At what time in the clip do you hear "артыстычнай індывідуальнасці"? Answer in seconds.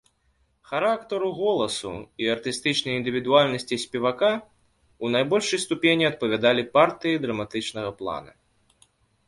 2.35-3.75